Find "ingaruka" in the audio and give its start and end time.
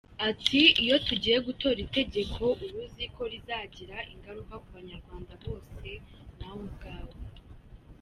4.13-4.53